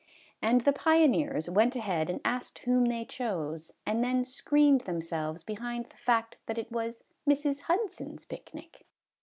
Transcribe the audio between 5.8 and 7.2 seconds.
the fact that it was"